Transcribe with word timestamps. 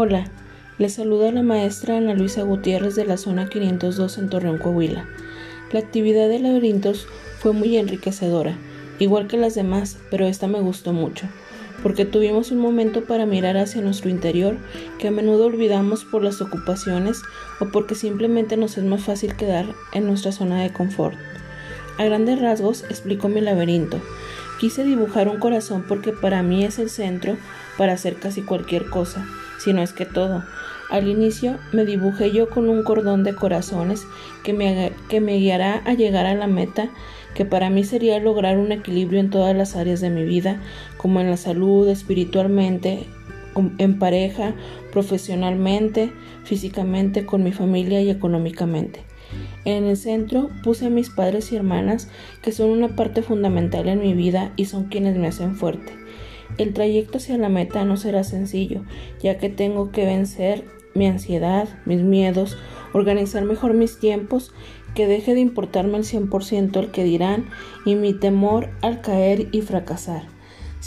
Hola, 0.00 0.26
les 0.78 0.94
saluda 0.94 1.32
la 1.32 1.42
maestra 1.42 1.96
Ana 1.96 2.14
Luisa 2.14 2.44
Gutiérrez 2.44 2.94
de 2.94 3.04
la 3.04 3.16
zona 3.16 3.48
502 3.48 4.18
en 4.18 4.30
Torreón, 4.30 4.58
Coahuila. 4.58 5.08
La 5.72 5.80
actividad 5.80 6.28
de 6.28 6.38
laberintos 6.38 7.08
fue 7.40 7.52
muy 7.52 7.76
enriquecedora, 7.76 8.56
igual 9.00 9.26
que 9.26 9.36
las 9.36 9.56
demás, 9.56 9.98
pero 10.08 10.28
esta 10.28 10.46
me 10.46 10.60
gustó 10.60 10.92
mucho, 10.92 11.26
porque 11.82 12.04
tuvimos 12.04 12.52
un 12.52 12.58
momento 12.58 13.06
para 13.06 13.26
mirar 13.26 13.56
hacia 13.56 13.82
nuestro 13.82 14.08
interior 14.08 14.56
que 15.00 15.08
a 15.08 15.10
menudo 15.10 15.46
olvidamos 15.46 16.04
por 16.04 16.22
las 16.22 16.40
ocupaciones 16.40 17.20
o 17.58 17.64
porque 17.72 17.96
simplemente 17.96 18.56
nos 18.56 18.78
es 18.78 18.84
más 18.84 19.02
fácil 19.02 19.34
quedar 19.34 19.66
en 19.92 20.06
nuestra 20.06 20.30
zona 20.30 20.62
de 20.62 20.72
confort. 20.72 21.18
A 21.98 22.04
grandes 22.04 22.40
rasgos 22.40 22.84
explicó 22.84 23.28
mi 23.28 23.40
laberinto. 23.40 24.00
Quise 24.58 24.82
dibujar 24.82 25.28
un 25.28 25.38
corazón 25.38 25.84
porque 25.86 26.12
para 26.12 26.42
mí 26.42 26.64
es 26.64 26.80
el 26.80 26.90
centro 26.90 27.36
para 27.76 27.92
hacer 27.92 28.16
casi 28.16 28.42
cualquier 28.42 28.86
cosa, 28.86 29.24
si 29.58 29.72
no 29.72 29.82
es 29.82 29.92
que 29.92 30.04
todo. 30.04 30.42
Al 30.90 31.06
inicio 31.06 31.58
me 31.72 31.84
dibujé 31.84 32.32
yo 32.32 32.50
con 32.50 32.68
un 32.68 32.82
cordón 32.82 33.22
de 33.22 33.36
corazones 33.36 34.04
que 34.42 34.52
me, 34.52 34.92
que 35.08 35.20
me 35.20 35.36
guiará 35.36 35.82
a 35.84 35.94
llegar 35.94 36.26
a 36.26 36.34
la 36.34 36.48
meta, 36.48 36.88
que 37.34 37.44
para 37.44 37.70
mí 37.70 37.84
sería 37.84 38.18
lograr 38.18 38.58
un 38.58 38.72
equilibrio 38.72 39.20
en 39.20 39.30
todas 39.30 39.54
las 39.54 39.76
áreas 39.76 40.00
de 40.00 40.10
mi 40.10 40.24
vida, 40.24 40.60
como 40.96 41.20
en 41.20 41.30
la 41.30 41.36
salud, 41.36 41.88
espiritualmente, 41.88 43.06
en 43.78 43.98
pareja, 44.00 44.54
profesionalmente, 44.90 46.10
físicamente, 46.42 47.26
con 47.26 47.44
mi 47.44 47.52
familia 47.52 48.00
y 48.00 48.10
económicamente. 48.10 49.04
En 49.68 49.84
el 49.84 49.98
centro 49.98 50.48
puse 50.64 50.86
a 50.86 50.90
mis 50.90 51.10
padres 51.10 51.52
y 51.52 51.56
hermanas, 51.56 52.08
que 52.40 52.52
son 52.52 52.70
una 52.70 52.96
parte 52.96 53.20
fundamental 53.20 53.86
en 53.86 54.00
mi 54.00 54.14
vida 54.14 54.50
y 54.56 54.64
son 54.64 54.84
quienes 54.84 55.18
me 55.18 55.26
hacen 55.26 55.56
fuerte. 55.56 55.92
El 56.56 56.72
trayecto 56.72 57.18
hacia 57.18 57.36
la 57.36 57.50
meta 57.50 57.84
no 57.84 57.98
será 57.98 58.24
sencillo, 58.24 58.80
ya 59.22 59.36
que 59.36 59.50
tengo 59.50 59.90
que 59.92 60.06
vencer 60.06 60.64
mi 60.94 61.06
ansiedad, 61.06 61.68
mis 61.84 62.00
miedos, 62.00 62.56
organizar 62.94 63.44
mejor 63.44 63.74
mis 63.74 64.00
tiempos, 64.00 64.54
que 64.94 65.06
deje 65.06 65.34
de 65.34 65.40
importarme 65.40 65.98
el 65.98 66.04
100% 66.04 66.78
el 66.78 66.90
que 66.90 67.04
dirán 67.04 67.50
y 67.84 67.94
mi 67.94 68.14
temor 68.14 68.70
al 68.80 69.02
caer 69.02 69.48
y 69.52 69.60
fracasar. 69.60 70.28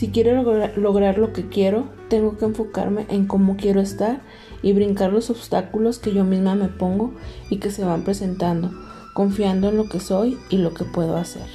Si 0.02 0.08
quiero 0.08 0.42
lograr 0.78 1.20
lo 1.20 1.32
que 1.32 1.48
quiero, 1.48 1.88
tengo 2.10 2.36
que 2.36 2.46
enfocarme 2.46 3.06
en 3.10 3.28
cómo 3.28 3.56
quiero 3.56 3.82
estar 3.82 4.22
y 4.64 4.74
brincar 4.74 5.14
los 5.14 5.30
obstáculos 5.30 6.00
que 6.00 6.12
yo 6.12 6.24
misma 6.24 6.56
me 6.56 6.70
pongo 6.70 7.14
y 7.52 7.58
que 7.58 7.70
se 7.70 7.84
van 7.84 8.04
presentando, 8.04 8.72
confiando 9.14 9.70
en 9.70 9.78
lo 9.78 9.88
que 9.90 10.00
soy 10.00 10.40
y 10.50 10.58
lo 10.58 10.74
que 10.74 10.86
puedo 10.86 11.18
hacer. 11.18 11.46